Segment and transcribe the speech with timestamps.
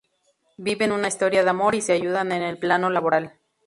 [0.57, 3.35] Viven una historia de amor y se ayudan en el plano laboral.